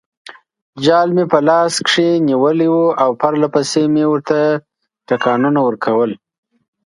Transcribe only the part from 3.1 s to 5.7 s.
پرلپسې مې ورته ټکانونه